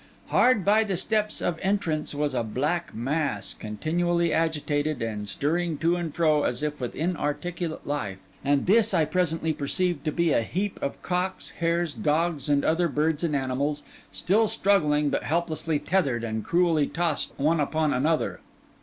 [0.29, 5.95] Hard by the steps of entrance was a black mass, continually agitated and stirring to
[5.95, 10.41] and fro as if with inarticulate life; and this I presently perceived to be a
[10.41, 16.23] heap of cocks, hares, dogs, and other birds and animals, still struggling, but helplessly tethered
[16.23, 18.39] and cruelly tossed one upon another.